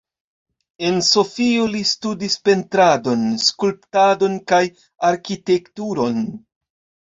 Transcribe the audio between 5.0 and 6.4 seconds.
Arkitekturon.